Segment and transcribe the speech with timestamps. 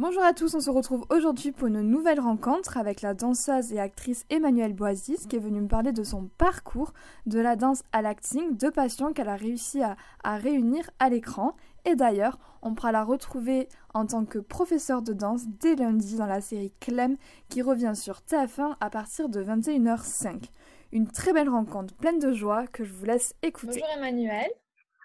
[0.00, 3.78] Bonjour à tous, on se retrouve aujourd'hui pour une nouvelle rencontre avec la danseuse et
[3.78, 6.94] actrice Emmanuelle Boisis qui est venue me parler de son parcours
[7.26, 11.52] de la danse à l'acting, deux passions qu'elle a réussi à, à réunir à l'écran.
[11.84, 16.24] Et d'ailleurs, on pourra la retrouver en tant que professeure de danse dès lundi dans
[16.24, 17.18] la série Clem
[17.50, 20.44] qui revient sur TF1 à partir de 21h05.
[20.92, 23.82] Une très belle rencontre pleine de joie que je vous laisse écouter.
[23.82, 24.48] Bonjour Emmanuel.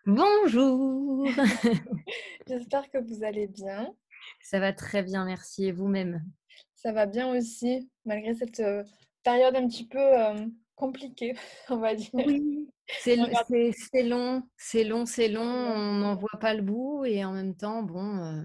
[0.06, 1.28] Bonjour.
[2.48, 3.92] J'espère que vous allez bien.
[4.42, 5.66] Ça va très bien, merci.
[5.66, 6.24] Et vous-même?
[6.76, 8.84] Ça va bien aussi, malgré cette euh,
[9.24, 10.46] période un petit peu euh,
[10.76, 11.34] compliquée,
[11.70, 12.10] on va dire.
[12.14, 12.70] Oui,
[13.00, 13.16] c'est
[14.04, 15.42] long, c'est long, c'est long.
[15.42, 18.44] On n'en voit pas le bout et en même temps, bon, euh,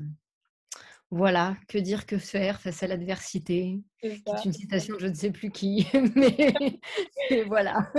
[1.11, 3.81] voilà, que dire, que faire face à l'adversité?
[4.03, 5.87] C'est une citation de je ne sais plus qui,
[6.17, 7.93] mais voilà.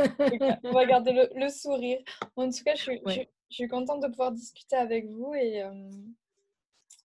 [0.64, 2.00] on va garder le, sourire.
[2.36, 5.62] En tout cas, je suis, je, suis, contente de pouvoir discuter avec vous et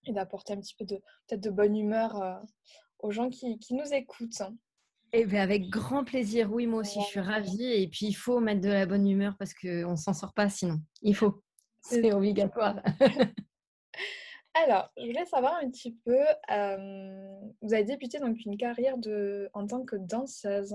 [0.09, 0.97] et d'apporter un petit peu de
[1.27, 2.35] peut-être de bonne humeur euh,
[2.99, 4.43] aux gens qui, qui, nous écoutent.
[5.13, 7.73] Et eh bien avec grand plaisir, oui, moi aussi, je suis ravie.
[7.73, 10.49] Et puis, il faut mettre de la bonne humeur parce qu'on ne s'en sort pas
[10.49, 10.81] sinon.
[11.03, 11.43] Il faut.
[11.81, 12.83] C'est obligatoire.
[14.55, 16.19] Alors, je voulais savoir un petit peu,
[16.51, 20.75] euh, vous avez débuté donc une carrière de, en tant que danseuse.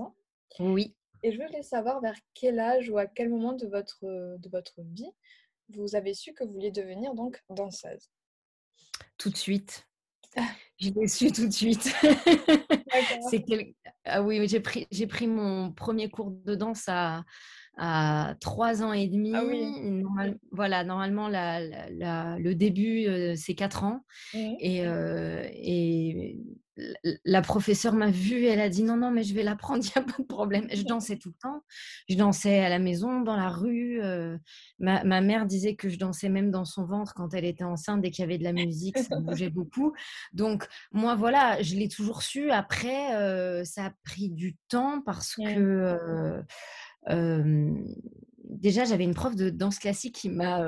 [0.60, 0.94] Oui.
[1.24, 4.04] Et je voulais savoir vers quel âge ou à quel moment de votre,
[4.38, 5.12] de votre vie
[5.68, 8.10] vous avez su que vous vouliez devenir donc danseuse
[9.22, 9.88] tout de suite.
[10.80, 11.94] Je l'ai su tout de suite.
[13.30, 13.44] c'est
[14.04, 17.22] ah oui, j'ai pris, j'ai pris mon premier cours de danse à,
[17.76, 19.32] à 3 ans et demi.
[19.32, 20.36] Ah oui.
[20.50, 21.60] voilà, normalement, la,
[22.38, 24.04] le début, euh, c'est 4 ans.
[24.34, 24.54] Mmh.
[24.58, 26.36] Et, euh, et
[27.24, 30.02] la professeure m'a vue, elle a dit non, non, mais je vais l'apprendre, il n'y
[30.02, 30.66] a pas de problème.
[30.72, 31.62] Je dansais tout le temps.
[32.08, 34.02] Je dansais à la maison, dans la rue.
[34.02, 34.38] Euh,
[34.78, 38.10] ma, mère disait que je dansais même dans son ventre quand elle était enceinte, dès
[38.10, 39.92] qu'il y avait de la musique, ça bougeait beaucoup.
[40.32, 42.50] Donc, moi, voilà, je l'ai toujours su.
[42.50, 46.42] Après, euh, ça a pris du temps parce que
[48.44, 50.64] déjà, j'avais une prof de danse classique qui m'a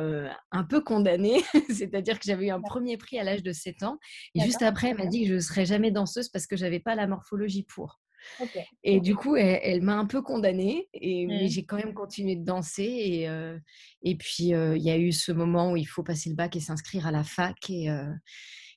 [0.53, 3.99] un peu condamnée, c'est-à-dire que j'avais eu un premier prix à l'âge de 7 ans.
[4.35, 6.81] Et juste après, elle m'a dit que je ne serais jamais danseuse parce que j'avais
[6.81, 8.01] pas la morphologie pour.
[8.83, 11.49] Et du coup, elle, m'a un peu condamnée, et, mais mmh.
[11.49, 12.83] j'ai quand même continué de danser.
[12.83, 13.29] Et,
[14.03, 16.61] et puis, il y a eu ce moment où il faut passer le bac et
[16.61, 17.69] s'inscrire à la fac.
[17.69, 17.89] Et,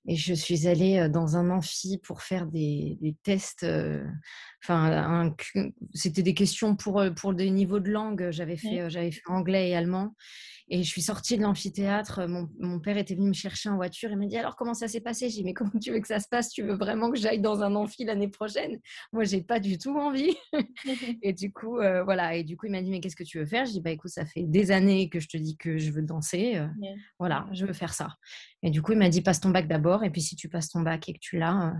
[0.07, 3.65] et je suis allée dans un amphi pour faire des, tests.
[4.63, 5.33] Enfin,
[5.93, 8.29] c'était des questions pour, pour des niveaux de langue.
[8.31, 10.15] J'avais fait, j'avais fait anglais et allemand.
[10.69, 12.27] Et je suis sortie de l'amphithéâtre.
[12.27, 14.09] Mon, père était venu me chercher en voiture.
[14.11, 15.29] Il m'a dit Alors, comment ça s'est passé?
[15.29, 16.49] J'ai dit Mais comment tu veux que ça se passe?
[16.49, 18.79] Tu veux vraiment que j'aille dans un amphi l'année prochaine?
[19.13, 20.35] Moi, j'ai pas du tout envie.
[21.21, 22.35] et du coup, euh, voilà.
[22.35, 23.65] Et du coup, il m'a dit Mais qu'est-ce que tu veux faire?
[23.65, 26.01] Je dis Bah, écoute, ça fait des années que je te dis que je veux
[26.01, 26.57] danser.
[26.57, 26.67] Euh,
[27.17, 28.15] voilà, je veux faire ça.
[28.61, 30.03] Et du coup, il m'a dit Passe ton bac d'abord.
[30.03, 31.75] Et puis, si tu passes ton bac et que tu l'as,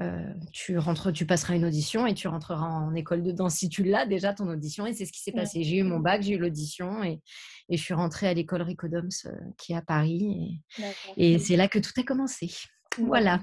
[0.00, 3.68] euh, tu rentres, tu passeras une audition et tu rentreras en école de danse si
[3.68, 4.86] tu l'as déjà ton audition.
[4.86, 5.62] Et c'est ce qui s'est passé.
[5.62, 7.20] J'ai eu mon bac, j'ai eu l'audition et,
[7.68, 10.60] et, je suis rentrée à l'école Ricodoms euh, qui est à Paris.
[11.16, 12.50] Et, et c'est là que tout a commencé.
[12.98, 13.40] Voilà.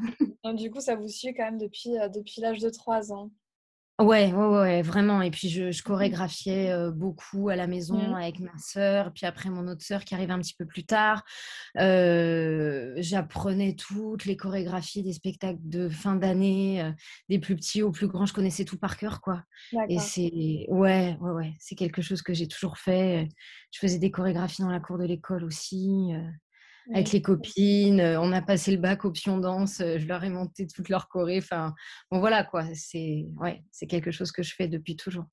[0.56, 3.32] du coup, ça vous suit quand même depuis, euh, depuis l'âge de 3 ans.
[4.00, 5.22] Ouais, ouais, ouais, vraiment.
[5.22, 8.16] Et puis, je, je chorégraphiais beaucoup à la maison mmh.
[8.16, 9.14] avec ma sœur.
[9.14, 11.24] Puis après, mon autre sœur qui arrivait un petit peu plus tard.
[11.76, 16.92] J'apprenais toutes les chorégraphies des spectacles de fin d'année,
[17.30, 18.26] des plus petits aux plus grands.
[18.26, 19.44] Je connaissais tout par cœur, quoi.
[19.90, 23.30] Et c'est, ouais, ouais, ouais, c'est quelque chose que j'ai toujours fait.
[23.72, 26.14] Je faisais des chorégraphies dans la cour de l'école aussi
[26.92, 28.02] avec les copines.
[28.02, 29.78] On a passé le bac option danse.
[29.80, 31.38] Je leur ai monté toute leur choré.
[31.38, 31.74] Enfin,
[32.12, 32.66] bon voilà quoi.
[32.74, 35.26] C'est ouais, c'est quelque chose que je fais depuis toujours.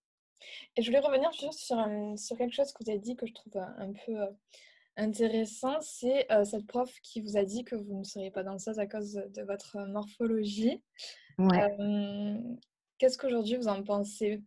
[0.76, 3.56] Et je voulais revenir sur, sur quelque chose que vous avez dit que je trouve
[3.56, 4.16] un peu
[4.96, 5.80] intéressant.
[5.80, 9.12] C'est cette prof qui vous a dit que vous ne seriez pas danseuse à cause
[9.12, 10.82] de votre morphologie.
[12.98, 14.42] Qu'est-ce qu'aujourd'hui vous en pensez?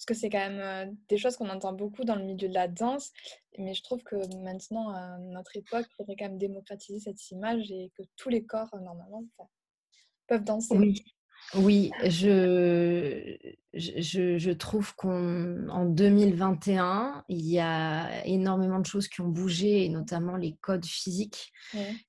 [0.00, 2.68] Parce que c'est quand même des choses qu'on entend beaucoup dans le milieu de la
[2.68, 3.10] danse.
[3.58, 7.70] Mais je trouve que maintenant, à notre époque, il faudrait quand même démocratiser cette image
[7.70, 9.26] et que tous les corps, normalement,
[10.26, 10.74] peuvent danser.
[10.78, 11.04] Oui.
[11.54, 13.36] Oui, je,
[13.74, 19.90] je, je trouve qu'en 2021, il y a énormément de choses qui ont bougé, et
[19.90, 21.52] notamment les codes physiques.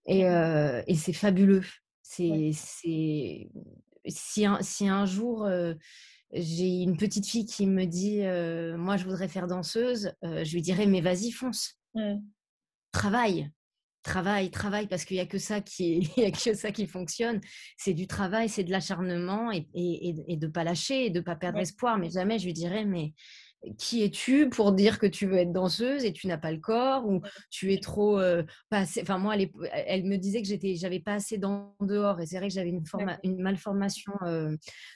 [0.06, 1.66] Et, et c'est fabuleux.
[2.02, 3.50] C'est, c'est,
[4.06, 5.50] si, un, si un jour
[6.34, 8.22] j'ai une petite fille qui me dit
[8.78, 10.14] Moi, je voudrais faire danseuse.
[10.24, 11.78] je lui dirais Mais vas-y, fonce.
[12.92, 13.50] Travaille.
[14.04, 17.40] Travaille, travaille, parce qu'il n'y a, que ça qui y a que ça qui fonctionne.
[17.78, 21.20] C'est du travail, c'est de l'acharnement et, et, et, de ne pas lâcher et de
[21.20, 22.00] ne pas perdre espoir.
[22.00, 23.14] Mais jamais je lui dirais Mais
[23.78, 27.08] qui es-tu pour dire que tu veux être danseuse et tu n'as pas le corps
[27.08, 28.20] ou tu es trop
[28.70, 29.02] pas assez...
[29.02, 29.36] Enfin moi,
[29.72, 32.70] elle, me disait que j'étais, j'avais pas assez dans dehors et c'est vrai que j'avais
[32.70, 32.84] une,
[33.24, 34.14] une malformation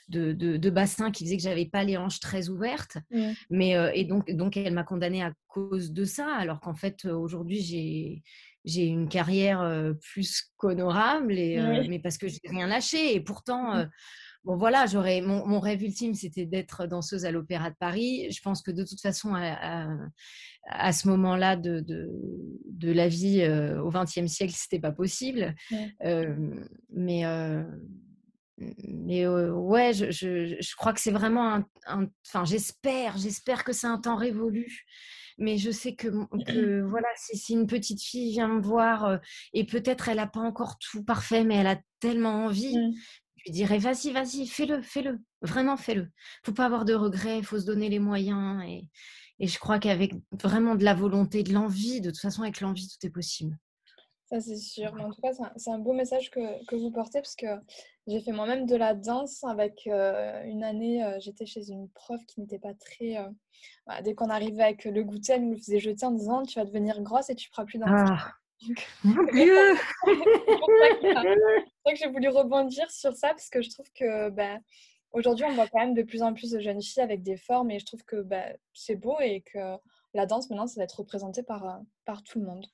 [0.08, 2.98] de, de, bassin qui faisait que j'avais pas les hanches très ouvertes.
[3.10, 3.30] Mmh.
[3.50, 7.60] Mais et donc donc elle m'a condamnée à cause de ça, alors qu'en fait aujourd'hui
[7.60, 8.22] j'ai
[8.64, 13.90] j'ai une carrière plus qu'honorable et mais parce que j'ai rien lâché et pourtant mmh.
[14.46, 18.30] Bon voilà j'aurais mon, mon, rêve ultime c'était d'être danseuse à l'Opéra de Paris.
[18.30, 19.88] Je pense que de toute façon à,
[20.66, 22.08] à, ce moment-là de, de,
[22.64, 23.46] de, la vie
[23.82, 25.54] au XXe siècle c'était pas possible.
[26.90, 27.24] Mais
[28.58, 33.86] mais ouais, je, je, je, crois que c'est vraiment un, enfin j'espère, j'espère que c'est
[33.86, 34.86] un temps révolu.
[35.38, 36.08] Mais je sais que,
[36.44, 39.20] que voilà, si, une petite fille vient me voir
[39.52, 42.76] et peut-être elle n'a pas encore tout parfait, mais elle a tellement envie.
[43.46, 46.10] Je lui dirais vas-y, vas-y, fais-le, fais-le, vraiment fais-le.
[46.44, 48.88] Faut pas avoir de regrets, il faut se donner les moyens et,
[49.38, 52.88] et je crois qu'avec vraiment de la volonté, de l'envie, de toute façon avec l'envie,
[52.88, 53.56] tout est possible.
[54.24, 54.92] Ça, c'est sûr.
[54.96, 57.46] Mais en tout cas, c'est un, beau message que, que, vous portez parce que
[58.08, 61.00] j'ai fait moi-même de la danse avec une année.
[61.20, 63.24] J'étais chez une prof qui n'était pas très.
[63.86, 66.64] Bah, dès qu'on arrivait avec le goûter, elle nous faisait jeter en disant Tu vas
[66.64, 67.92] devenir grosse et tu ne feras plus danser.
[67.92, 68.32] Ah.
[69.04, 69.74] Mon Dieu
[70.04, 71.34] C'est vrai
[71.92, 74.58] que j'ai voulu rebondir sur ça parce que je trouve que bah,
[75.12, 77.70] aujourd'hui, on voit quand même de plus en plus de jeunes filles avec des formes
[77.70, 79.76] et je trouve que bah, c'est beau et que
[80.14, 82.66] la danse, maintenant, ça va être représenté par, par tout le monde.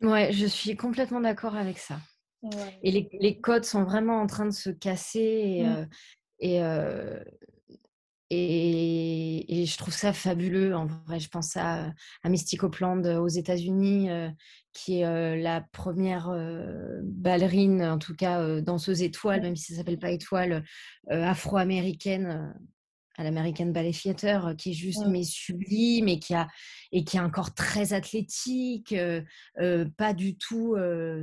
[0.00, 1.98] Ouais, je suis complètement d'accord avec ça.
[2.82, 5.88] Et les, les, codes sont vraiment en train de se casser et, mmh.
[6.38, 6.62] et,
[8.30, 10.74] et, et, je trouve ça fabuleux.
[10.74, 11.92] En vrai, je pense à,
[12.22, 14.08] à Mystic Opland aux États-Unis,
[14.72, 16.30] qui est la première
[17.02, 20.64] ballerine, en tout cas danseuse étoile, même si ça s'appelle pas étoile,
[21.10, 22.54] afro-américaine
[23.20, 26.48] à l'American Ballet Theater, euh, qui est juste mais sublime et qui a
[26.90, 29.20] et qui a un corps très athlétique, euh,
[29.60, 30.74] euh, pas du tout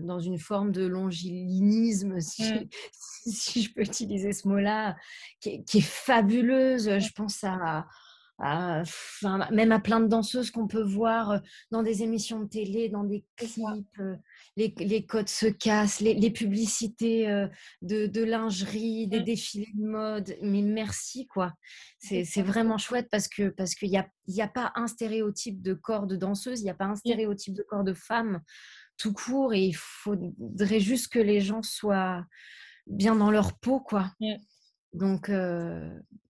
[0.03, 2.67] dans une forme de longilinisme, si, mmh.
[3.25, 4.95] si, je peux utiliser ce mot-là,
[5.41, 6.99] qui, qui, est fabuleuse.
[6.99, 7.85] Je pense à
[8.37, 11.41] enfin, même à plein de danseuses qu'on peut voir
[11.71, 13.99] dans des émissions de télé, dans des clips.
[14.57, 17.27] Les, les, codes se cassent, les, les publicités
[17.81, 19.23] de, de, lingerie, des mmh.
[19.23, 20.35] défilés de mode.
[20.41, 21.53] Mais merci, quoi.
[21.99, 25.73] C'est vraiment chouette parce que parce qu'il n'y a, y a pas un stéréotype de
[25.73, 26.97] corps de danseuse, il n'y a pas un mmh.
[26.97, 28.41] stéréotype de corps de femme
[28.97, 29.53] tout court.
[29.53, 32.25] Et il faudrait juste que les gens soient
[32.87, 34.11] bien dans leur peau, quoi.
[34.19, 34.35] Mmh.
[34.93, 35.31] Donc,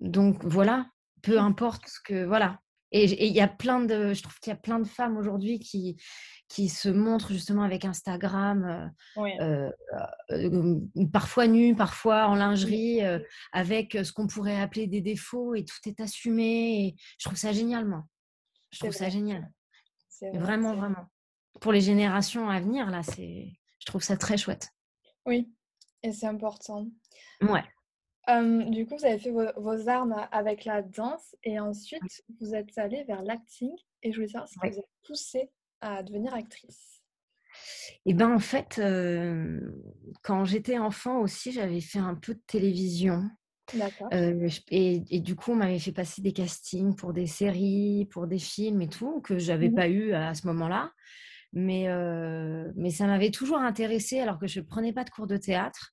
[0.01, 0.87] donc voilà,
[1.21, 2.59] peu importe ce que voilà.
[2.91, 5.59] Et il y a plein de, je trouve qu'il y a plein de femmes aujourd'hui
[5.59, 5.97] qui
[6.47, 9.71] qui se montrent justement avec Instagram, euh, euh,
[10.31, 10.79] euh,
[11.11, 13.01] parfois nues, parfois en lingerie,
[13.51, 16.87] avec ce qu'on pourrait appeler des défauts et tout est assumé.
[16.87, 18.05] Et je trouve ça génial, moi.
[18.71, 19.51] Je trouve ça génial.
[20.33, 21.05] vraiment, vraiment.
[21.59, 24.69] Pour les générations à venir, là, c'est, je trouve ça très chouette.
[25.25, 25.51] Oui,
[26.03, 26.87] et c'est important.
[27.41, 27.63] Ouais
[28.27, 33.03] du coup, vous avez fait vos, armes avec la danse et ensuite vous êtes allé
[33.05, 33.71] vers l'acting
[34.03, 35.49] et je voulais savoir si vous avez poussé
[35.81, 37.01] à devenir actrice.
[38.05, 38.81] Et eh ben en fait,
[40.23, 43.29] quand j'étais enfant aussi, j'avais fait un peu de télévision.
[43.73, 44.07] D'accord.
[44.11, 48.81] et, du coup, on m'avait fait passer des castings pour des séries, pour des films
[48.81, 50.91] et tout, que j'avais n'avais mmh pas eu à ce moment-là.
[51.53, 51.87] Mais,
[52.75, 55.91] mais ça m'avait toujours intéressée alors que je ne prenais pas de cours de théâtre.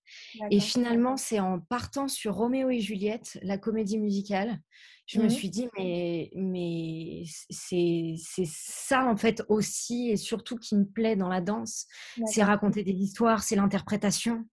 [0.50, 4.58] Et finalement, c'est en partant sur Roméo et Juliette, la comédie musicale,
[5.06, 10.76] je me mmh suis dit, mais, mais c'est ça en fait aussi et surtout qui
[10.76, 11.87] me plaît dans la danse.
[12.26, 14.46] C'est raconter des histoires, c'est l'interprétation,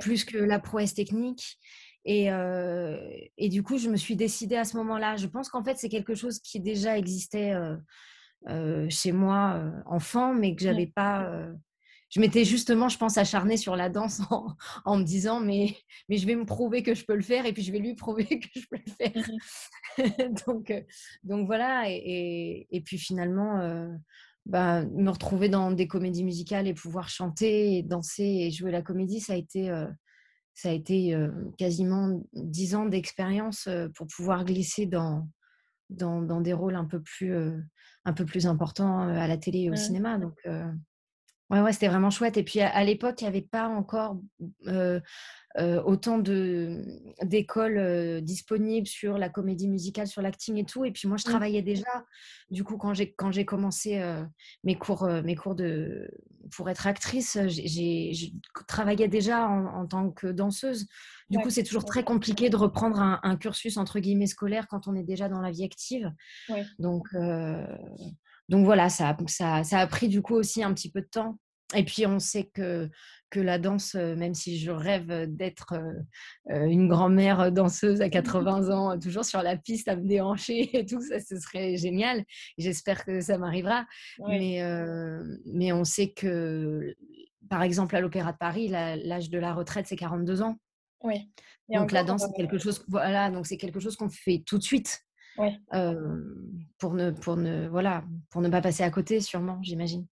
[0.00, 1.58] plus que la prouesse technique.
[2.06, 2.28] Et,
[3.38, 5.16] et, du coup, je me suis décidée à ce moment-là.
[5.16, 7.76] Je pense qu'en fait, c'est quelque chose qui déjà existait euh,
[8.90, 11.24] chez moi euh, enfant, mais que j'avais pas.
[11.26, 11.52] Euh,
[12.10, 14.20] je m'étais justement, je pense, acharnée sur la danse
[14.84, 15.76] en, me disant mais,
[16.08, 17.94] mais je vais me prouver que je peux le faire et puis je vais lui
[17.96, 19.28] prouver que je peux le faire.
[19.98, 20.72] Mmh donc,
[21.22, 21.84] donc voilà.
[21.88, 23.88] Et, et, puis finalement,
[24.46, 28.82] bah, me retrouver dans des comédies musicales et pouvoir chanter, et danser et jouer la
[28.82, 29.68] comédie, ça a été,
[30.54, 31.16] ça a été
[31.56, 35.28] quasiment dix ans d'expérience pour pouvoir glisser dans,
[35.90, 37.34] dans, dans, des rôles un peu plus,
[38.04, 40.18] un peu plus importants à la télé et au cinéma.
[40.18, 40.46] Donc,
[41.50, 42.36] Ouais, ouais, c'était vraiment chouette.
[42.36, 44.18] Et puis à, l'époque, il n'y avait pas encore
[45.56, 50.84] autant d'écoles disponibles sur la comédie musicale, sur l'acting et tout.
[50.84, 51.30] Et puis moi, je mmh.
[51.30, 52.04] travaillais déjà.
[52.50, 54.02] Du coup, quand j'ai quand j'ai commencé
[54.64, 56.10] mes cours mes cours de
[56.50, 58.32] pour être actrice, j'ai
[58.66, 60.86] travaillais déjà en, tant que danseuse.
[61.30, 64.94] Du coup, c'est toujours très compliqué de reprendre un, cursus entre guillemets scolaire quand on
[64.94, 66.10] est déjà dans la vie active.
[66.78, 67.06] Donc
[68.48, 71.38] donc voilà, ça, ça, ça, a pris du coup aussi un petit peu de temps.
[71.74, 72.90] Et puis on sait que,
[73.30, 75.74] que la danse, même si je rêve d'être
[76.48, 81.00] une grand-mère danseuse à 80 ans, toujours sur la piste à me déhancher et tout,
[81.00, 82.24] ça ce serait génial.
[82.58, 83.86] J'espère que ça m'arrivera.
[84.28, 84.62] Mais,
[85.46, 86.94] mais on sait que,
[87.48, 90.58] par exemple, à l'Opéra de Paris, l'âge de la retraite, c'est 42 ans.
[91.02, 91.30] Oui.
[91.68, 94.62] donc la danse, c'est quelque chose, voilà, donc c'est quelque chose qu'on fait tout de
[94.62, 95.00] suite.
[96.78, 100.06] Pour ne pour ne voilà pour ne pas passer à côté sûrement j'imagine.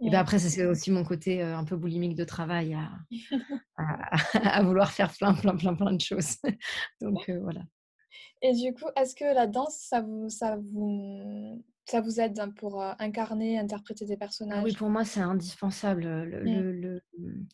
[0.00, 2.76] Et ben après c'est aussi mon côté un peu boulimique de travail
[3.76, 6.36] à, vouloir faire plein plein plein plein de choses.
[7.00, 7.62] Donc voilà.
[8.42, 12.50] Et du coup est-ce que la danse ça vous ça vous ça vous aide hein,
[12.50, 17.46] pour incarner interpréter des personnages ah oui pour moi c'est indispensable le, le mmh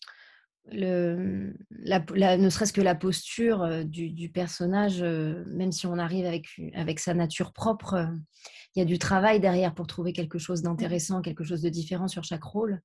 [0.72, 7.00] le, la, ne serait-ce que la posture du, personnage, même si on arrive avec, avec
[7.00, 8.08] sa nature propre,
[8.74, 12.08] il y a du travail derrière pour trouver quelque chose d'intéressant, quelque chose de différent
[12.08, 12.80] sur chaque rôle.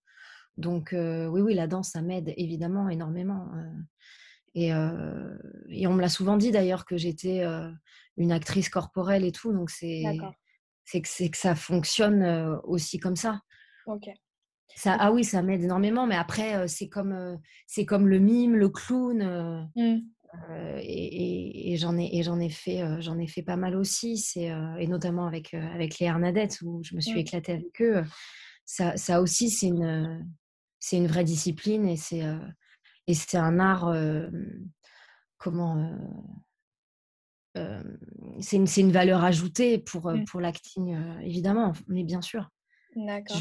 [0.57, 3.49] Donc oui, oui, la danse, ça m'aide évidemment énormément.
[4.55, 7.43] Et, et, on me l'a souvent dit d'ailleurs que j'étais
[8.17, 10.03] une actrice corporelle et tout, donc c'est
[10.91, 12.23] que, que ça fonctionne
[12.63, 13.41] aussi comme ça.
[13.87, 14.09] Ok.
[14.75, 18.69] Ça, ah oui, ça m'aide énormément, mais après, c'est comme, c'est comme le mime, le
[18.69, 19.69] clown.
[19.75, 19.99] Mmh.
[20.79, 24.87] et, j'en ai, et j'en ai, fait, j'en ai fait pas mal aussi, c'est, et
[24.87, 27.19] notamment avec, avec les Hernadettes où je me suis mmh.
[27.19, 28.03] éclatée avec eux.
[28.65, 30.27] Ça, ça aussi, c'est une,
[30.79, 32.23] c'est une vraie discipline et c'est,
[33.07, 33.93] et c'est un art.
[35.37, 35.97] comment.
[37.55, 40.25] c'est une, une, valeur ajoutée pour, mmh.
[40.25, 42.49] pour l'acting, évidemment, mais bien sûr.
[42.95, 43.37] D'accord.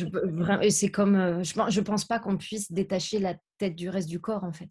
[0.71, 4.45] C'est comme, je, je pense pas qu'on puisse détacher la tête du reste du corps
[4.45, 4.71] en fait.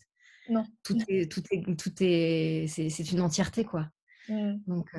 [0.50, 0.66] Non.
[0.84, 3.88] Tout est, tout est, tout est, c'est une entièreté quoi.
[4.30, 4.56] Mmh.
[4.68, 4.92] Donc,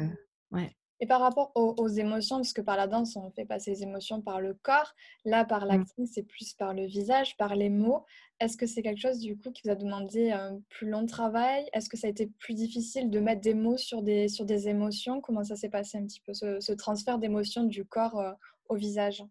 [0.51, 0.71] ouais.
[1.03, 4.23] Et par rapport aux, émotions, parce que par la danse, on fait passer les émotions
[4.23, 5.69] par le corps, là, par mmh.
[5.69, 8.05] l'acting, c'est plus par le visage, par les mots.
[8.39, 11.69] Est-ce que c'est quelque chose, du coup, qui vous a demandé un plus long travail?
[11.73, 14.69] Est-ce que ça a été plus difficile de mettre des mots sur des, sur des
[14.69, 15.21] émotions?
[15.21, 18.23] Comment ça s'est passé un petit peu, ce, ce transfert d'émotions du corps
[18.69, 19.25] au visage?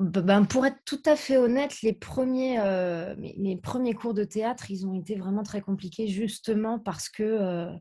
[0.00, 4.70] Ben, pour être tout à fait honnête, les premiers, euh, mes, premiers cours de théâtre,
[4.70, 7.72] ils ont été vraiment très compliqués justement parce que euh,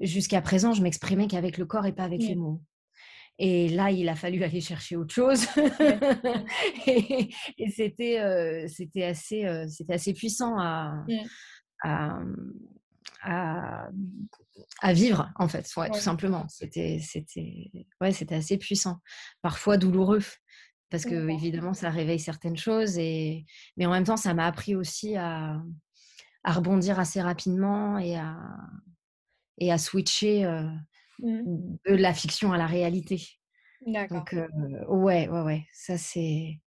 [0.00, 2.62] jusqu'à présent, je m'exprimais qu'avec le corps et pas avec les mots.
[3.38, 5.46] Et là, il a fallu aller chercher autre chose.
[6.86, 7.30] et,
[7.74, 11.04] c'était, euh, c'était, assez, c'était assez puissant à,
[11.82, 12.18] à,
[14.80, 16.46] à, vivre, en fait, ouais, tout simplement.
[16.48, 19.00] C'était, c'était, ouais, c'était assez puissant.
[19.42, 20.22] Parfois douloureux
[20.90, 24.74] parce que évidemment ça réveille certaines choses et mais en même temps ça m'a appris
[24.74, 25.62] aussi à,
[26.44, 28.36] à, rebondir assez rapidement et à
[29.58, 30.44] et à switcher
[31.20, 31.42] mmh.
[31.88, 33.22] de la fiction à la réalité.
[33.86, 34.34] Donc
[34.88, 36.60] ouais ouais ouais ça c'est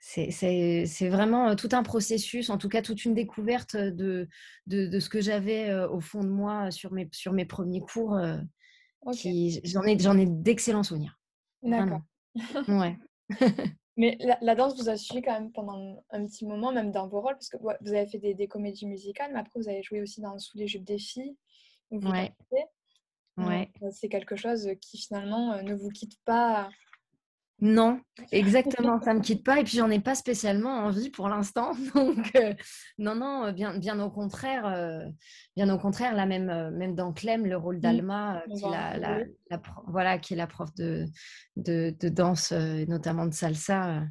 [0.00, 4.28] c'est vraiment tout un processus, en tout cas toute une découverte de,
[4.66, 8.18] de, de ce que j'avais au fond de moi sur mes, sur mes premiers cours.
[9.64, 11.18] J'en ai, ai d'excellents souvenirs.
[11.62, 12.00] D'accord.
[12.68, 12.96] Ouais.
[13.96, 17.20] Mais la, danse vous a suivi quand même pendant un petit moment, même dans vos
[17.20, 20.22] rôles, parce que vous avez fait des, comédies musicales, mais après vous avez joué aussi
[20.22, 21.36] dans Sous les jupes des filles.
[21.90, 22.32] ouais.
[23.36, 23.70] ouais.
[23.92, 26.70] C'est quelque chose qui finalement ne vous quitte pas
[27.60, 28.00] non,
[28.32, 31.72] exactement, ça ne me quitte pas et puis j'en ai pas spécialement envie pour l'instant.
[31.94, 32.54] Donc euh,
[32.98, 35.06] non, non, bien, bien au contraire, euh,
[35.56, 39.20] bien au contraire, là même, euh, même dans Clem, le rôle d'Alma, qui, la,
[39.86, 41.06] voilà, qui est la prof de,
[41.56, 44.04] de, de danse, notamment de salsa,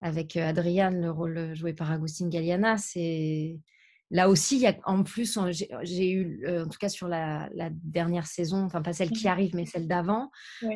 [0.00, 3.58] avec Adriane, le rôle joué par Agustin Galliana, c'est
[4.12, 5.36] Là aussi, il y a, en plus,
[5.82, 7.48] j'ai eu, euh, en tout cas sur la,
[7.82, 9.30] dernière saison, enfin pas celle qui mmh.
[9.30, 10.30] arrive, mais celle d'avant,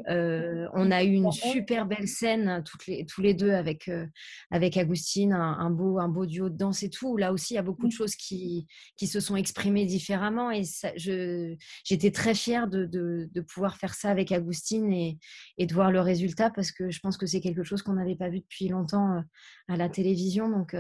[0.09, 4.07] euh, on a eu une super belle scène toutes les, tous les deux avec, euh,
[4.51, 7.17] avec Agustine, un, beau, un beau duo de danse et tout.
[7.17, 7.97] Là aussi, il y a beaucoup de mmh.
[7.97, 10.63] choses qui, qui se sont exprimées différemment et
[10.97, 15.19] j'étais très fière de, de, pouvoir faire ça avec Agustine et,
[15.57, 18.17] et, de voir le résultat parce que je pense que c'est quelque chose qu'on n'avait
[18.17, 19.23] pas vu depuis longtemps
[19.69, 20.49] à la télévision.
[20.49, 20.75] Donc,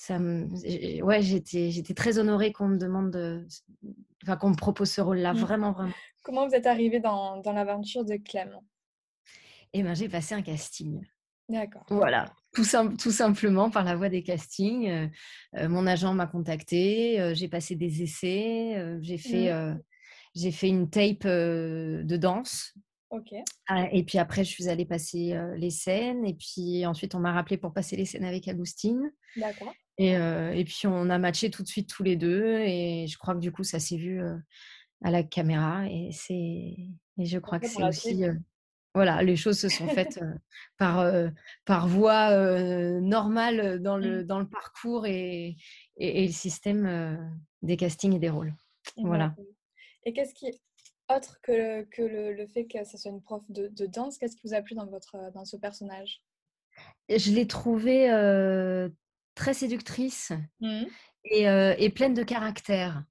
[0.00, 3.46] ça ouais, j'étais, j'étais très honorée qu'on me demande, de...
[4.22, 5.36] enfin, qu'on me propose ce rôle-là, mmh.
[5.36, 5.92] vraiment, vraiment.
[6.22, 8.56] Comment vous êtes arrivée dans, dans l'aventure de Clem?
[9.74, 11.06] Eh ben, j'ai passé un casting.
[11.50, 11.84] D'accord.
[11.90, 12.32] Voilà.
[12.54, 12.64] tout,
[12.98, 15.10] tout, simplement par la voie des castings.
[15.52, 19.82] mon agent m'a contacté, j'ai passé des essais, j'ai fait, mmh.
[20.34, 22.72] j'ai fait une tape de danse.
[23.10, 23.34] Ok.
[23.68, 26.24] Ah, et puis après, je suis allée passer les scènes.
[26.24, 29.12] Et puis ensuite, on m'a rappelé pour passer les scènes avec Agustine.
[29.36, 29.74] D'accord.
[30.02, 32.58] Et, et, puis on a matché tout de suite tous les deux.
[32.60, 34.20] Et je crois que du coup, ça s'est vu
[35.02, 35.86] à la caméra.
[35.88, 36.34] Et, c'est...
[36.34, 38.24] et je crois que c'est aussi
[38.94, 40.18] voilà, les choses se sont faites
[40.78, 41.06] par,
[41.64, 42.30] par voie
[43.00, 45.56] normale dans le, dans le parcours et,
[45.96, 47.30] et, le système
[47.62, 48.54] des castings et des rôles.
[48.96, 49.34] Voilà.
[50.04, 50.50] Et qu'est-ce qui,
[51.14, 54.36] autre que, que le, le, fait que ce soit une prof de, de danse, qu'est-ce
[54.36, 56.22] qui vous a plu dans, votre, dans ce personnage?
[57.08, 58.10] Je l'ai trouvée
[59.34, 60.82] très séductrice mmh.
[61.24, 63.04] et, et, pleine de caractère.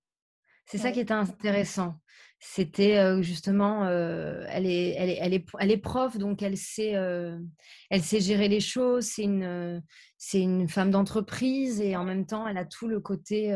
[0.65, 1.99] C'est ça qui est intéressant
[2.41, 6.93] c'était justement, elle, est, elle, est, elle, est, elle est prof, donc elle sait,
[7.89, 9.07] elle sait gérer les choses.
[9.07, 9.83] C'est une,
[10.17, 13.53] c'est une femme d'entreprise et en même temps, elle a tout le côté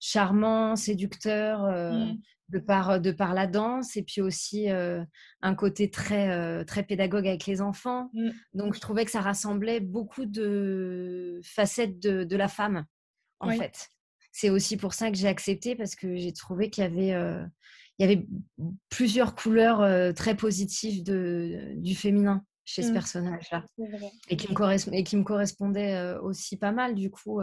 [0.00, 2.18] charmant, séducteur mmh.
[2.50, 7.46] De, par, de par la danse et puis aussi un côté très, très pédagogue avec
[7.46, 8.10] les enfants.
[8.12, 8.30] Mmh.
[8.54, 12.84] Donc, je trouvais que ça rassemblait beaucoup de facettes de, de la femme,
[13.40, 13.88] en fait.
[14.32, 17.46] C'est aussi pour ça que j'ai accepté parce que j'ai trouvé qu'il y avait
[17.98, 18.26] il y avait
[18.88, 22.94] plusieurs couleurs très positives de, du féminin chez ce mmh.
[22.94, 23.64] personnage-là
[24.28, 26.94] et, qui me et qui me correspondait aussi pas mal.
[26.94, 27.40] Du coup,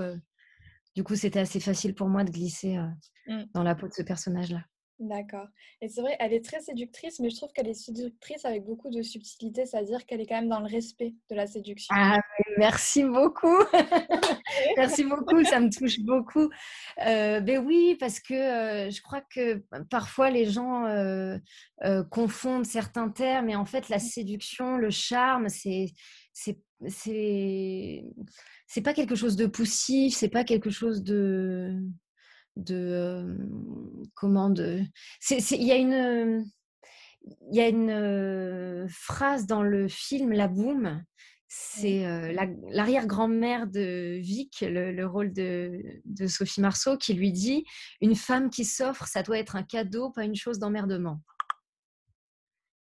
[0.96, 2.78] du coup, c'était assez facile pour moi de glisser
[3.28, 3.44] mmh.
[3.54, 4.64] dans la peau de ce personnage-là.
[5.00, 5.48] D'accord.
[5.80, 8.90] Et c'est vrai, elle est très séductrice, mais je trouve qu'elle est séductrice avec beaucoup
[8.90, 11.94] de subtilité, c'est-à-dire qu'elle est quand même dans le respect de la séduction.
[11.96, 12.20] Ah,
[12.58, 13.60] merci beaucoup.
[14.78, 16.50] merci beaucoup, ça me touche beaucoup.
[17.06, 21.38] Euh, ben oui, parce que euh, je crois que parfois les gens euh,
[22.10, 25.94] confondent certains termes, et en fait, la séduction, le charme, c'est
[26.34, 26.58] c'est
[28.68, 31.84] c'est pas quelque chose de poussif, c'est pas quelque chose de
[32.58, 33.38] de
[34.14, 34.82] comment de
[35.30, 36.46] il y a une
[37.50, 41.04] il y a une phrase dans le film La Boum
[41.50, 42.04] c'est
[42.72, 47.64] l'arrière-grand-mère de Vic, le, rôle de, de, Sophie Marceau, qui lui dit
[48.02, 51.22] Une femme qui s'offre, ça doit être un cadeau, pas une chose d'emmerdement.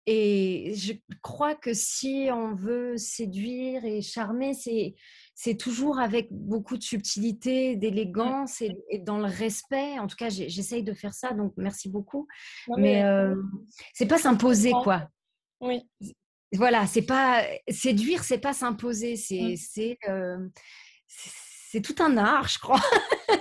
[0.05, 4.95] Et je crois que si on veut séduire et charmer, c'est
[5.35, 9.97] c'est toujours avec beaucoup de subtilité, d'élégance et, dans le respect.
[9.97, 12.27] En tout cas, j'essaye de faire ça, donc merci beaucoup.
[12.77, 13.35] mais euh,
[13.93, 15.07] c'est pas s'imposer, quoi.
[15.59, 15.81] Oui.
[16.53, 19.55] Voilà, c'est pas séduire, c'est pas s'imposer, c'est mmh.
[19.57, 19.97] c'est
[21.81, 22.79] tout un art, je crois.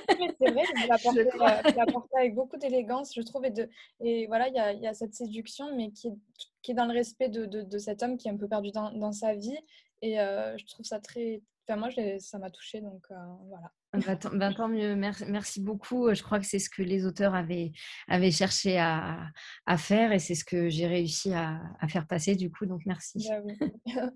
[0.08, 0.88] c'est vrai, vous
[1.76, 3.44] l'apportez avec beaucoup d'élégance, je trouve.
[3.44, 3.68] Et, de,
[4.00, 6.14] et voilà, il y a, y a, cette séduction, mais qui est,
[6.62, 8.70] qui est dans le respect de, de, de, cet homme qui est un peu perdu
[8.70, 9.58] dans, dans sa vie.
[10.00, 13.14] Et euh, je trouve ça très, Enfin, moi, ça m'a touchée, donc euh,
[13.48, 13.70] voilà.
[13.92, 16.12] Bah, bah, tant, mieux, merci, merci, beaucoup.
[16.12, 17.72] Je crois que c'est ce que les auteurs avaient,
[18.08, 19.28] avaient cherché à,
[19.66, 22.82] à faire et c'est ce que j'ai réussi à, à, faire passer, du coup, donc
[22.86, 23.28] merci.
[23.28, 23.42] Bah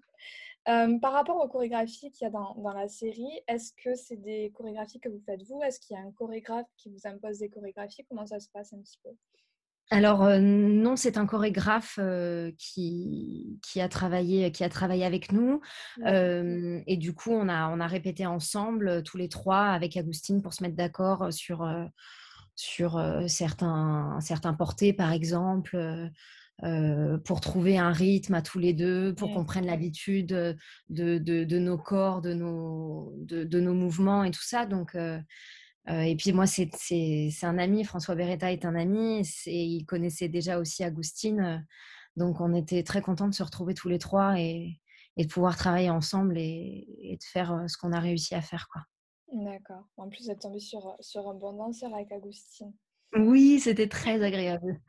[0.68, 4.16] euh, par rapport aux chorégraphies qu'il y a dans, dans la série, est-ce que c'est
[4.16, 5.62] des chorégraphies que vous faites vous?
[5.62, 8.04] Est-ce qu'il y a un chorégraphe qui vous impose des chorégraphies?
[8.08, 9.10] Comment ça se passe un petit peu?
[9.92, 12.00] Alors non, c'est un chorégraphe
[12.58, 15.60] qui, qui, a travaillé, qui a travaillé avec nous.
[16.04, 20.54] et du coup, on a, on a répété ensemble, tous les trois, avec Agustine, pour
[20.54, 21.64] se mettre d'accord sur,
[22.56, 26.10] sur certains, certains portés, par exemple.
[27.24, 30.28] Pour trouver un rythme à tous les deux, pour qu'on prenne l'habitude
[30.88, 34.64] de, de, de, nos corps, de nos, de, nos mouvements et tout ça.
[34.66, 35.20] Donc, euh,
[35.88, 36.70] et puis moi, c'est
[37.42, 41.40] un ami, François Beretta est un ami, et il connaissait déjà aussi Agustine.
[41.40, 41.58] Euh,
[42.16, 44.80] donc on était très contents de se retrouver tous les trois et,
[45.18, 48.40] et de pouvoir travailler ensemble et, et de faire euh, ce qu'on a réussi à
[48.40, 48.66] faire.
[48.72, 48.82] quoi.
[49.32, 49.84] D'accord.
[49.96, 52.72] En plus, vous êtes tombé sur, sur un bon danseur avec Agustine.
[53.14, 54.80] Oui, c'était très agréable.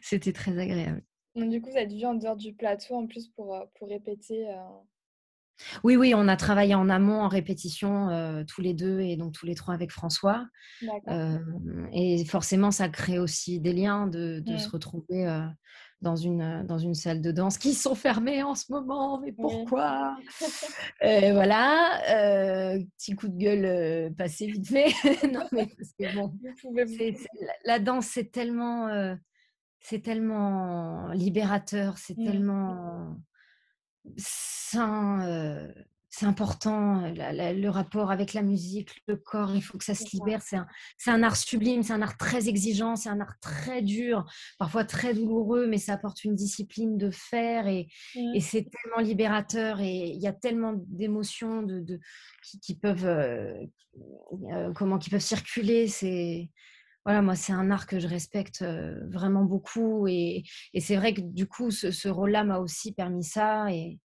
[0.00, 1.02] C'était très agréable.
[1.36, 4.46] Donc, du coup, vous êtes vu en dehors du plateau en plus pour, pour répéter
[5.84, 9.32] oui, oui, on a travaillé en amont, en répétition, euh, tous les deux et donc
[9.32, 10.46] tous les trois avec François.
[11.08, 11.38] Euh,
[11.92, 15.46] et forcément, ça crée aussi des liens de, se retrouver euh,
[16.02, 19.20] dans, une, dans une salle de danse qui sont fermées en ce moment.
[19.20, 20.16] Mais pourquoi?
[21.00, 22.00] Voilà,
[22.98, 24.88] petit coup de gueule passé vite fait.
[25.32, 26.34] non, mais parce que bon,
[27.64, 29.16] la, danse, c'est tellement,
[29.88, 32.24] c'est tellement libérateur, c'est mmh.
[32.24, 33.16] tellement
[34.16, 35.68] sain,
[36.10, 40.42] c'est important, le rapport avec la musique, le corps, il faut que ça se libère.
[40.42, 40.66] C'est un,
[41.06, 44.24] un, art sublime, c'est un art très exigeant, c'est un art très dur,
[44.58, 48.34] parfois très douloureux, mais ça apporte une discipline de faire et, mmh.
[48.34, 52.00] et c'est tellement libérateur et il y a tellement d'émotions de, de,
[52.60, 53.08] qui, peuvent,
[54.74, 55.86] comment, qui peuvent circuler.
[55.86, 56.50] C'est
[57.06, 58.64] voilà, moi, c'est un art que je respecte
[59.12, 60.08] vraiment beaucoup.
[60.08, 60.42] Et,
[60.76, 63.72] c'est vrai que du coup, ce, rôle-là m'a aussi permis ça.
[63.72, 64.00] Et,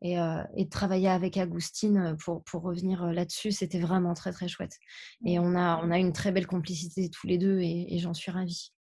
[0.00, 4.78] et, de travailler avec Agustine pour, pour revenir là-dessus, c'était vraiment très, très chouette.
[5.24, 8.30] Et on a, on a une très belle complicité tous les deux et, j'en suis
[8.30, 8.72] ravie.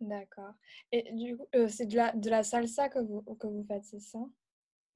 [0.00, 0.54] D'accord.
[0.90, 4.00] Et du coup, c'est de la, de la salsa que vous, que vous faites, c'est
[4.00, 4.18] ça?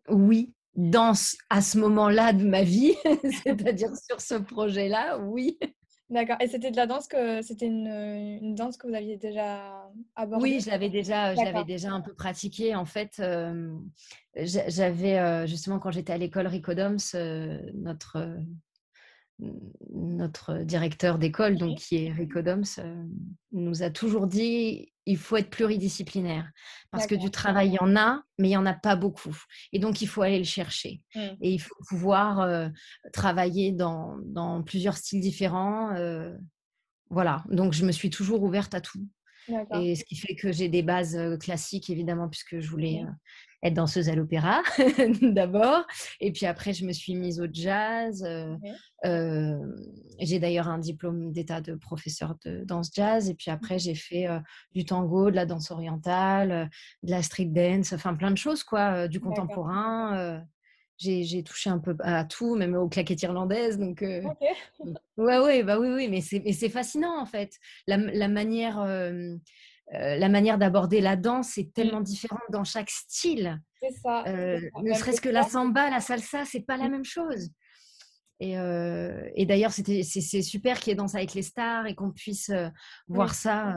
[0.09, 1.13] Oui, dans,
[1.49, 2.95] à ce moment-là de ma vie,
[3.45, 5.61] c'est-à-dire sur ce projet-là, oui.
[6.11, 6.37] D'accord.
[6.41, 10.43] Et c'était de la danse que c'était une, une, danse que vous aviez déjà abordée?
[10.43, 12.75] Oui, je l'avais déjà, je l'avais déjà un peu pratiquée.
[12.75, 13.23] En fait,
[14.35, 16.97] j'avais justement quand j'étais à l'école Ricodoms,
[17.75, 18.19] notre
[19.93, 23.05] notre directeur d'école, donc qui est Rico Doms, euh,
[23.53, 26.51] nous a toujours dit il faut être pluridisciplinaire.
[26.91, 29.37] Parce que du travail il y en a, mais il y en a pas beaucoup,
[29.73, 31.03] et donc il faut aller le chercher.
[31.15, 31.21] Mmh.
[31.41, 32.69] et il faut pouvoir euh,
[33.13, 35.95] travailler dans, dans, plusieurs styles différents.
[35.97, 36.37] Euh,
[37.09, 39.05] voilà, donc je me suis toujours ouverte à tout.
[39.75, 43.03] Et ce qui fait que j'ai des bases classiques, évidemment, puisque je voulais
[43.63, 44.63] être danseuse à l'opéra
[45.23, 45.87] d'abord.
[46.21, 48.27] Et puis après, je me suis mise au jazz.
[49.05, 53.29] j'ai d'ailleurs un diplôme d'état de professeur de danse jazz.
[53.29, 54.27] Et puis après, j'ai fait
[54.75, 56.71] du tango, de la danse orientale,
[57.03, 60.43] de la street dance, enfin plein de choses, quoi, du contemporain
[61.01, 63.79] j'ai touché un peu à tout, même aux claquettes irlandaises.
[63.79, 67.59] Donc, ouais, ouais, bah oui, oui, mais c'est fascinant en fait.
[67.87, 68.81] La, la manière,
[69.93, 71.73] la manière d'aborder la danse est mmh.
[71.73, 73.61] tellement différente dans chaque style.
[73.83, 74.25] C'est ça.
[74.27, 76.93] Ne serait-ce que la samba, la salsa, c'est pas la mmh.
[76.93, 77.51] même chose.
[78.43, 78.55] Et,
[79.35, 82.51] et d'ailleurs, c'est super qu'il y ait Danse avec les stars et qu'on puisse
[83.09, 83.77] voir ça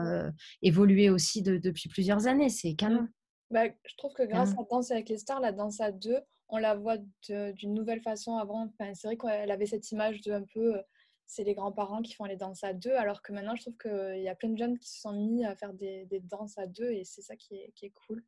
[0.62, 2.48] évoluer aussi depuis plusieurs années.
[2.48, 2.76] C'est mmh.
[2.76, 3.08] canon.
[3.50, 6.58] Bah, je trouve que grâce à Danse avec les stars, la danse à deux, on
[6.58, 6.98] la voit
[7.28, 8.72] d'une nouvelle façon avant.
[8.78, 10.82] c'est vrai qu'elle avait cette image de un peu, euh,
[11.26, 14.22] c'est les grands-parents qui font les danses à deux, alors que maintenant, je trouve qu'il
[14.22, 16.90] y a plein de jeunes qui se sont mis à faire des, danses à deux
[16.90, 18.22] et c'est ça qui est, cool.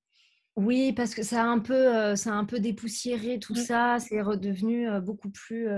[0.56, 3.56] Oui, parce que ça a un peu, euh, ça a un peu dépoussiéré tout mmh.
[3.56, 3.96] ça.
[3.98, 5.68] C'est redevenu euh, beaucoup plus,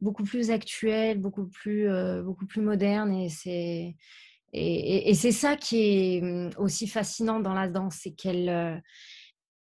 [0.00, 1.88] beaucoup plus actuel, beaucoup plus,
[2.22, 3.94] beaucoup plus moderne, et c'est,
[4.54, 8.82] et c'est ça qui est mmh, aussi fascinant dans la danse, c'est qu'elle,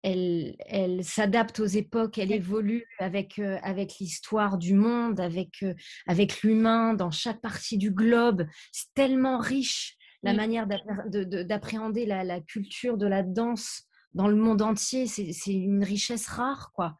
[0.05, 5.73] elle, s'adapte aux époques, elle évolue avec, euh, avec l'histoire du monde, avec, euh,
[6.07, 8.45] avec l'humain dans chaque partie du globe.
[8.71, 15.05] C'est tellement riche la manière d'appréhender la, culture de la danse dans le monde entier.
[15.05, 16.95] C'est une richesse rare, quoi.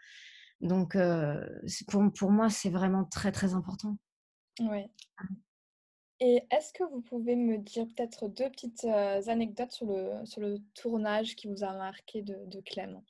[0.61, 1.43] Donc, euh,
[1.87, 3.97] pour, pour moi, c'est vraiment très, très important.
[4.59, 4.83] Oui.
[6.21, 10.60] Et est-ce que vous pouvez me dire peut-être deux petites anecdotes sur le, sur le
[10.73, 13.01] tournage qui vous a marqué de, de Clem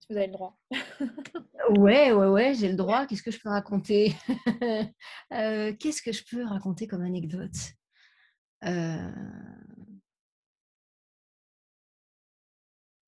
[0.00, 0.58] Si vous avez le droit.
[1.78, 3.06] ouais, ouais, ouais, j'ai le droit.
[3.08, 4.12] Qu'est-ce que je peux raconter?
[5.30, 7.56] Qu'est-ce que je peux raconter comme anecdote?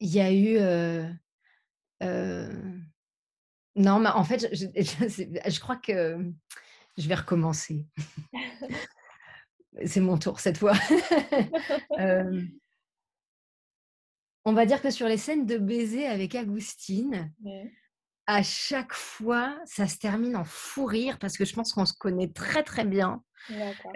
[0.01, 0.59] Il y a eu.
[3.77, 6.33] Non, mais en fait, je, je crois que
[6.97, 7.87] je vais recommencer.
[9.85, 10.75] C'est mon tour cette fois.
[11.99, 12.43] Euh,
[14.45, 17.33] on va dire que sur les scènes de baiser avec Agustine,
[18.27, 21.95] à chaque fois, ça se termine en fou rire parce que je pense qu'on se
[21.95, 23.23] connaît très très bien.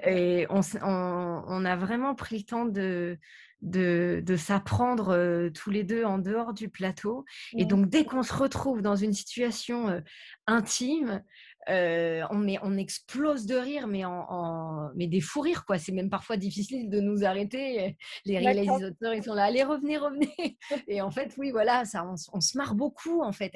[0.06, 3.18] Et on, a vraiment pris le temps de,
[3.62, 7.24] de, s'apprendre euh, tous les deux en dehors du plateau.
[7.56, 10.00] Et donc, dès qu'on se retrouve dans une situation euh,
[10.46, 11.22] intime,
[11.68, 15.78] on, on explose de rire, mais, en, mais des fous rires, quoi.
[15.78, 17.96] C'est même parfois difficile de nous arrêter.
[18.24, 20.58] Les réalisateurs, ils sont là, allez, revenez, revenez.
[20.88, 23.52] Et en fait, oui, voilà, ça, on, se marre beaucoup, en fait.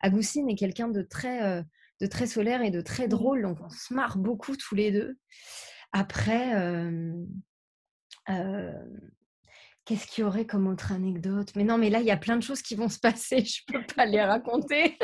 [0.00, 1.64] Agustine est quelqu'un de très,
[2.00, 5.16] de très solaire et de très drôle, donc on se marre beaucoup tous les deux.
[5.92, 6.52] Après,
[9.86, 11.52] qu'est-ce qu'il y aurait comme autre anecdote?
[11.56, 13.62] Mais non, mais là, il y a plein de choses qui vont se passer, je
[13.68, 14.98] ne peux pas les raconter.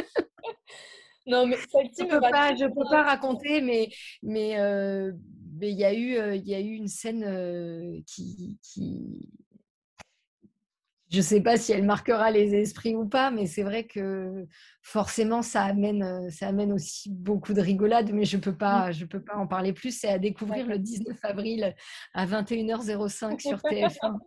[1.26, 3.88] Non, mais peux pas, je peux pas raconter, mais
[4.22, 5.12] mais euh,
[5.58, 9.30] mais il y a eu euh, il y a eu une scène euh, qui qui
[11.10, 14.46] je sais pas si elle marquera les esprits ou pas, mais c'est vrai que
[14.82, 19.22] forcément ça amène ça amène aussi beaucoup de rigolade, mais je peux pas je peux
[19.22, 19.96] pas en parler plus.
[19.96, 21.74] C'est à découvrir le 19 avril
[22.14, 24.18] à 21h05 sur TF1.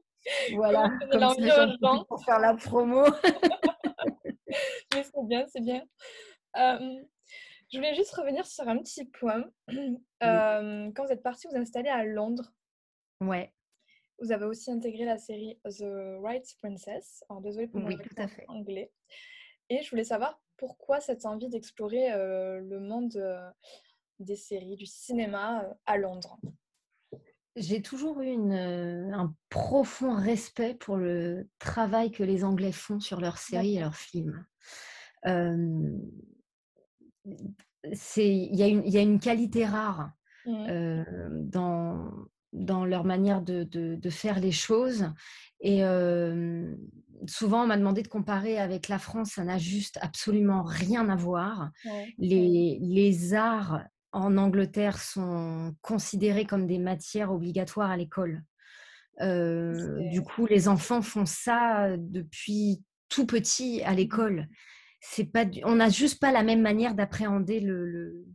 [0.56, 1.68] Voilà, comme ça,
[2.08, 3.04] pour faire la promo.
[4.94, 5.84] mais c'est bien, c'est bien.
[6.58, 7.04] Euh,
[7.70, 9.44] Je voulais juste revenir sur un petit point.
[10.24, 12.52] Euh, quand vous êtes parti vous installer à Londres.
[13.22, 13.54] Ouais.
[14.20, 17.24] Vous avez aussi intégré la série The Right Princess.
[17.30, 18.46] Alors, désolée pour mon oui, tout à fait.
[18.48, 18.92] anglais.
[19.70, 23.22] Et je voulais savoir pourquoi cette envie d'explorer euh, le monde
[24.18, 26.40] des séries, du cinéma à Londres?
[27.56, 28.54] J'ai toujours eu une,
[29.14, 33.98] un profond respect pour le travail que les Anglais font sur leurs séries et leurs
[33.98, 34.44] films
[37.26, 40.12] il y, y, a une qualité rare
[40.46, 41.50] mmh.
[41.50, 42.12] dans,
[42.54, 45.12] dans leur manière de, de, faire les choses.
[45.62, 45.82] Et
[47.28, 51.16] souvent, on m'a demandé de comparer avec la France, ça n'a juste absolument rien à
[51.16, 51.70] voir.
[52.18, 58.44] Les, les arts en Angleterre sont considérés comme des matières obligatoires à l'école.
[59.20, 63.96] du coup, les enfants font ça depuis tout petit à mmh.
[63.96, 64.48] l'école
[65.12, 68.26] c'est pas on n'a juste pas la même manière d'appréhender le,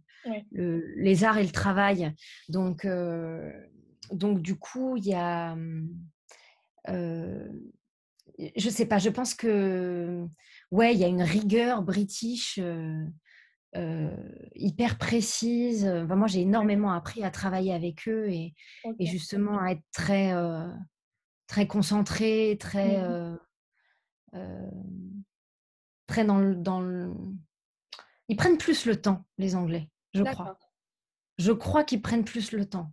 [0.52, 2.14] les arts et le travail.
[2.48, 3.50] Donc, euh,
[4.12, 5.56] donc du coup, il y a.
[6.88, 7.48] Euh,
[8.56, 10.26] je sais pas, je pense que.
[10.70, 12.60] Ouais, il y a une rigueur british
[13.76, 14.10] euh,
[14.54, 15.84] hyper précise.
[16.08, 18.54] moi, j'ai énormément appris à travailler avec eux et,
[19.00, 20.32] et justement à être très,
[21.46, 23.02] très concentré, très.
[24.32, 25.09] Mmh
[26.10, 27.12] prennent dans le, dans le...
[28.28, 30.58] Ils prennent plus le temps, les Anglais, je crois.
[31.38, 32.92] Je crois qu'ils prennent plus le temps.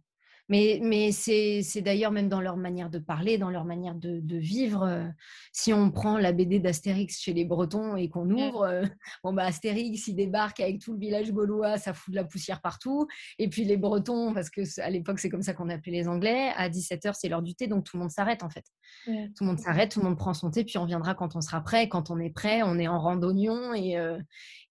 [0.49, 4.37] Mais, mais c'est d'ailleurs même dans leur manière de parler, dans leur manière de, de
[4.37, 4.83] vivre.
[4.83, 5.05] Euh,
[5.51, 8.33] si on prend la BD d'Astérix chez les Bretons et qu'on mmh.
[8.35, 8.85] ouvre, euh,
[9.23, 12.61] bon bah Astérix, il débarque avec tout le village gaulois, ça fout de la poussière
[12.61, 13.07] partout.
[13.39, 16.51] Et puis les Bretons, parce que à l'époque c'est comme ça qu'on appelait les Anglais,
[16.55, 18.65] à 17h c'est l'heure du thé, donc tout le monde s'arrête en fait.
[19.07, 19.33] Mmh.
[19.35, 21.41] Tout le monde s'arrête, tout le monde prend son thé, puis on viendra quand on
[21.41, 21.89] sera prêt.
[21.89, 24.17] Quand on est prêt, on est en randonnion et, euh,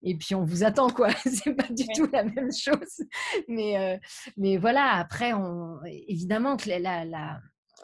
[0.02, 1.10] et puis on vous attend quoi.
[1.24, 3.06] c'est pas du tout la même chose.
[3.48, 4.00] Mais,
[4.36, 7.40] mais voilà, après on évidemment que la, la,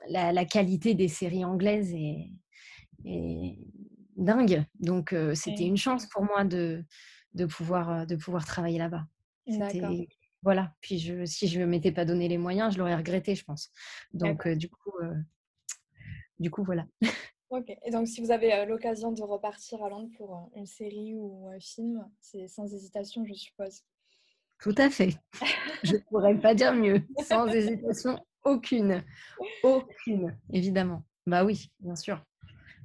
[0.08, 2.30] la, qualité des séries anglaises est,
[4.16, 4.64] dingue.
[4.78, 6.84] Donc, euh, c'était une chance pour moi de,
[7.34, 9.06] de, pouvoir, euh, de pouvoir travailler là-bas.
[10.42, 10.74] Voilà.
[10.80, 13.70] Puis, je, si je ne m'étais pas donné les moyens, je l'aurais regretté, je pense.
[14.12, 14.92] Donc, euh, du coup,
[16.38, 16.86] du coup, voilà.
[17.52, 17.70] Ok.
[17.84, 21.60] Et donc, si vous avez l'occasion de repartir à Londres pour une série ou un
[21.60, 23.82] film, c'est sans hésitation, je suppose.
[24.58, 25.10] Tout à fait.
[25.82, 27.02] Je ne pourrais pas dire mieux.
[27.28, 29.02] Sans hésitation, aucune.
[29.62, 31.02] Aucune, évidemment.
[31.26, 32.24] Bah oui, bien sûr.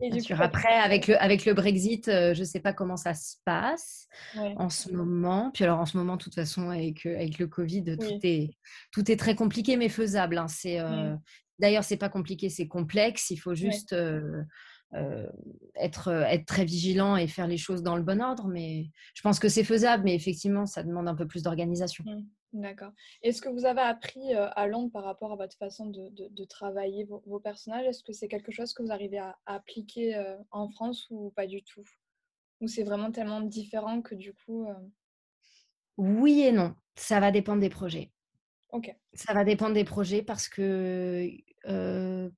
[0.02, 0.42] bien sûr.
[0.42, 4.10] Après, avec le, avec le Brexit, euh, je ne sais pas comment ça se passe
[4.36, 5.52] en ce moment.
[5.54, 8.50] Puis alors, en ce moment, de toute façon, avec, euh, avec le Covid, tout, est,
[8.92, 10.40] tout est très compliqué, mais faisable.
[10.40, 10.48] Hein.
[10.48, 11.16] C'est, euh,
[11.60, 13.30] D'ailleurs, c'est pas compliqué, c'est complexe.
[13.32, 13.96] Il faut juste
[14.94, 15.28] euh,
[15.76, 18.48] être, euh, être très vigilant et faire les choses dans le bon ordre.
[18.48, 22.06] Mais je pense que c'est faisable, mais effectivement, ça demande un peu plus d'organisation.
[22.06, 22.92] Mmh, d'accord.
[23.22, 26.44] Est-ce que vous avez appris euh, à Londres par rapport à votre façon de, de,
[26.46, 27.86] travailler vos, personnages?
[27.86, 30.16] Est-ce que c'est quelque chose que vous arrivez à, appliquer
[30.52, 31.84] en France ou pas du tout?
[32.62, 34.68] Ou c'est vraiment tellement différent que du coup...
[35.98, 36.76] Oui et non.
[36.96, 38.12] Ça va dépendre des projets.
[38.72, 38.96] Ok.
[39.14, 41.30] Ça va dépendre des projets parce que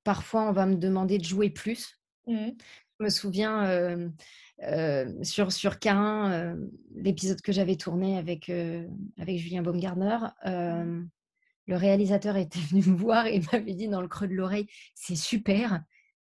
[0.04, 2.52] parfois on va me demander de jouer plus Mmh.
[3.00, 4.10] Je me souviens euh,
[4.64, 6.56] euh, sur, sur euh,
[6.96, 8.52] l'épisode que j'avais tourné avec,
[9.18, 11.08] avec Julien Baumgartner, mmh.
[11.68, 15.16] le réalisateur était venu me voir et m'avait dit dans le creux de l'oreille C'est
[15.16, 15.82] super,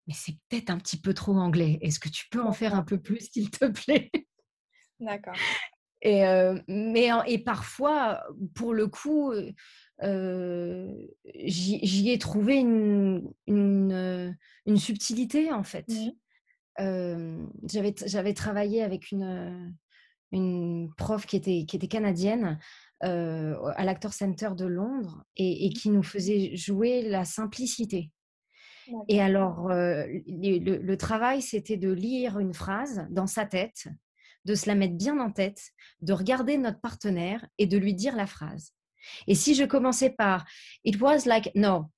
[0.08, 1.77] mais c'est peut-être un petit peu trop anglais.
[1.82, 4.12] Est-ce que tu peux en faire un peu plus, s'il te plaît
[4.99, 5.36] D'accord.
[6.01, 6.23] Et,
[6.67, 8.23] mais, et parfois,
[8.55, 9.33] pour le coup,
[10.01, 14.35] j'y ai trouvé une, une,
[14.65, 15.85] une, subtilité, en fait.
[16.79, 17.47] Mmh.
[18.05, 19.75] J'avais travaillé avec une,
[20.31, 22.57] une prof qui était, qui était canadienne
[23.01, 25.73] à l'Actor Center de Londres et, et, mmh.
[25.73, 28.09] qui nous faisait jouer la simplicité.
[29.07, 33.87] Et alors, le, le, travail, c'était de lire une phrase dans sa tête,
[34.45, 38.15] de se la mettre bien en tête, de regarder notre partenaire et de lui dire
[38.15, 38.73] la phrase.
[39.27, 40.45] Et si je commençais par
[40.84, 41.91] It was like no.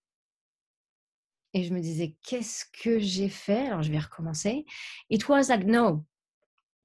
[1.53, 3.67] Et je me disais, qu'est-ce que j'ai fait?
[3.67, 4.65] Alors je vais recommencer.
[5.09, 6.05] It was like no.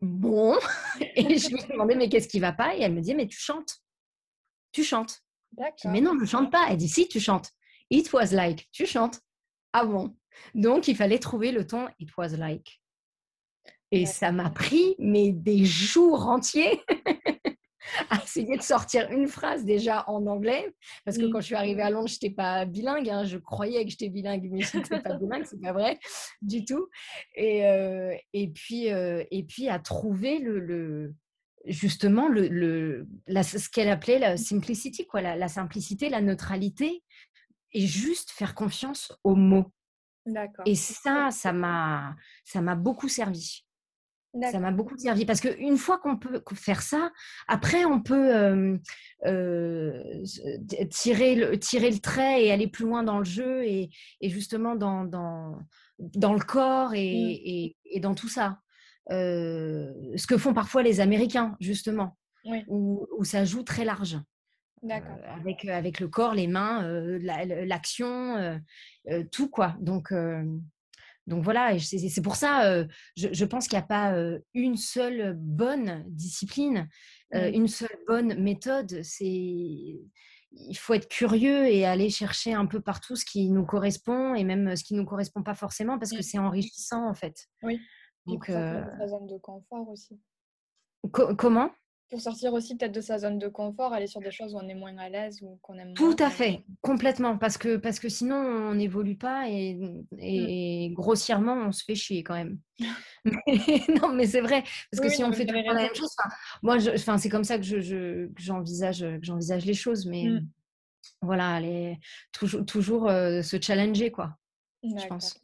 [0.01, 0.57] Bon.
[1.16, 2.77] Et je lui demandais, mais qu'est-ce qui va pas?
[2.77, 3.79] Et elle me dit, mais tu chantes.
[4.71, 5.23] Tu chantes.
[5.85, 6.66] mais non, je ne chante pas.
[6.71, 7.51] Elle dit, si, tu chantes.
[7.90, 8.68] It was like.
[8.71, 9.21] Tu chantes.
[9.73, 10.16] Ah bon.
[10.55, 12.81] Donc, il fallait trouver le ton It was like.
[13.90, 16.81] Et ça m'a pris mais des jours entiers
[18.11, 20.74] à essayer de sortir une phrase déjà en anglais.
[21.05, 23.09] Parce que quand je suis arrivée à Londres, je n'étais pas bilingue.
[23.09, 23.24] Hein.
[23.24, 25.44] Je croyais que j'étais bilingue, mais je n'étais pas bilingue.
[25.44, 25.98] C'est pas vrai
[26.42, 26.88] du tout.
[27.35, 31.14] Et, euh, et, puis, euh, et puis à trouver le, le
[31.66, 37.03] justement le, ce qu'elle appelait la simplicity, quoi, la, simplicité, la neutralité,
[37.72, 39.70] et juste faire confiance aux mots.
[40.66, 43.64] Et ça, ça m'a, ça m'a beaucoup servi.
[44.51, 47.11] Ça m'a beaucoup servi parce qu'une fois qu'on peut faire ça,
[47.46, 48.79] après on peut
[50.90, 53.90] tirer, le, tirer le trait et aller plus loin dans le jeu et,
[54.22, 55.59] justement dans, dans,
[55.98, 56.96] dans, le corps mmh.
[56.96, 58.59] et, et, dans tout ça.
[59.09, 62.16] ce que font parfois les Américains, justement,
[62.68, 64.18] où, où, ça joue très large.
[64.88, 66.83] avec, avec le corps, les mains,
[67.20, 68.61] l'action,
[69.33, 69.77] tout quoi.
[69.81, 70.12] Donc,
[71.29, 72.85] donc voilà, c'est pour ça,
[73.17, 74.14] je, pense qu'il n'y a pas
[74.55, 76.88] une seule bonne discipline,
[77.33, 77.38] mmh.
[77.53, 79.03] une seule bonne méthode.
[79.03, 80.01] C'est
[80.53, 84.45] il faut être curieux et aller chercher un peu partout ce qui nous correspond et
[84.45, 87.47] même ce qui ne nous correspond pas forcément parce que c'est enrichissant en fait.
[87.62, 87.81] Oui.
[88.27, 88.85] Donc, euh...
[89.07, 90.21] zone de confort aussi.
[91.12, 91.71] comment?
[92.09, 94.68] Pour sortir aussi peut-être de sa zone de confort, aller sur des choses où on
[94.68, 98.09] est moins à l'aise ou qu'on aime Tout à fait, complètement, parce que, parce que
[98.09, 99.79] sinon on n'évolue pas et,
[100.18, 102.59] et grossièrement on se fait chier quand même.
[104.03, 106.14] non, mais c'est vrai, parce que si on fait tout la même chose,
[106.62, 110.49] moi, c'est comme ça que, je, j'envisage, j'envisage les choses, mais mmh.
[111.23, 111.99] voilà, aller,
[112.33, 114.37] toujours, toujours euh, se challenger, quoi,
[114.83, 115.38] je pense.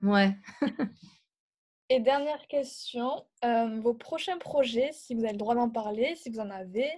[0.00, 0.36] Ouais.
[1.90, 6.28] Et dernière question, euh, vos prochains projets, si vous avez le droit d'en parler, si
[6.28, 6.90] vous en avez?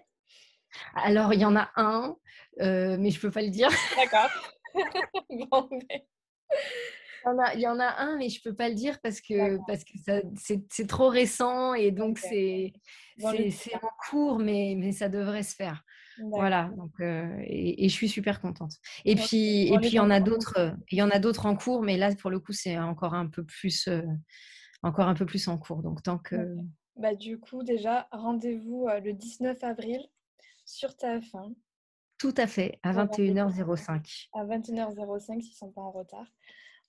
[0.95, 2.17] Alors, il y en a un,
[2.61, 3.69] euh, mais je ne peux pas le dire.
[3.97, 4.31] D'accord.
[5.31, 5.47] il,
[7.61, 9.93] y en a, un, mais je ne peux pas le dire parce que, parce que
[10.69, 12.73] c'est trop récent et donc c'est
[13.23, 15.85] en cours, mais, mais ça devrait se faire.
[16.33, 18.73] Voilà, donc, euh, et, je suis super contente.
[19.05, 21.57] Et puis, et puis il y en a d'autres, il y en a d'autres en
[21.57, 23.89] cours, mais là, pour le coup, c'est encore un peu plus
[24.83, 25.83] encore un peu plus en cours.
[25.83, 26.57] Donc tant que.
[26.97, 30.07] Bah, du coup, déjà, rendez-vous euh, le 19 avril
[30.67, 31.55] sur TF1.
[32.19, 34.29] Tout à fait, à 21h05.
[34.35, 36.27] À 21h05 s'ils ne sont pas en retard.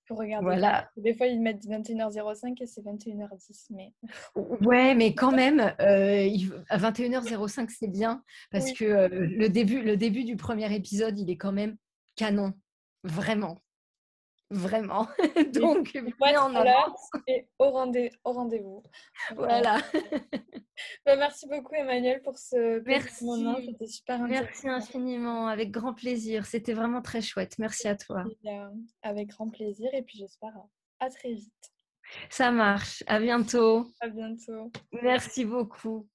[0.05, 0.43] Pour regarder.
[0.43, 0.89] Voilà.
[0.97, 3.67] Des fois, ils mettent 21h05 et c'est 21h10.
[3.69, 3.93] Mais...
[4.35, 6.29] Ouais, mais quand même, euh,
[6.67, 11.29] à 21h05, c'est bien parce que euh, le, début, le début du premier épisode, il
[11.29, 11.77] est quand même
[12.17, 12.53] canon.
[13.05, 13.61] Vraiment.
[14.51, 15.07] Vraiment.
[15.53, 17.09] Donc, en avance.
[17.27, 18.83] Et au, rendez- au rendez-vous.
[19.35, 19.77] Voilà.
[21.05, 23.23] Bah, merci beaucoup, Emmanuel, pour ce merci.
[23.23, 23.55] moment.
[23.63, 24.43] C'était super intéressant.
[24.43, 25.47] Merci infiniment.
[25.47, 26.47] Avec grand plaisir.
[26.47, 27.59] C'était vraiment très chouette.
[27.59, 28.23] Merci à toi.
[28.47, 28.69] Euh,
[29.03, 29.89] avec grand plaisir.
[29.93, 30.53] Et puis, j'espère
[30.99, 31.71] à très vite.
[32.31, 33.03] Ça marche.
[33.05, 33.85] À bientôt.
[33.99, 34.71] À bientôt.
[35.03, 36.07] Merci beaucoup.